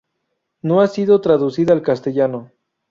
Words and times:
No 0.63 0.81
ha 0.81 0.87
sido 0.87 1.21
traducida 1.21 1.73
al 1.73 1.83
castellano. 1.83 2.49